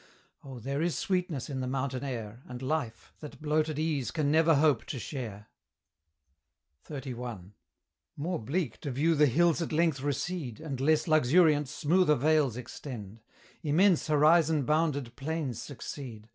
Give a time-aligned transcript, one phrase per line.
[0.43, 4.55] Oh, there is sweetness in the mountain air And life, that bloated Ease can never
[4.55, 5.49] hope to share.
[6.89, 7.51] XXXI.
[8.17, 13.21] More bleak to view the hills at length recede, And, less luxuriant, smoother vales extend:
[13.61, 16.29] Immense horizon bounded plains succeed!